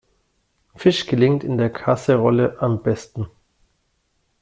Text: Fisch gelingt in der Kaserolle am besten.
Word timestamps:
Fisch 0.75 1.05
gelingt 1.05 1.43
in 1.43 1.59
der 1.59 1.69
Kaserolle 1.69 2.59
am 2.59 2.81
besten. 2.81 3.27